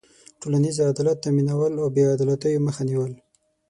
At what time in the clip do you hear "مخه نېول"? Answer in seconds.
2.67-3.11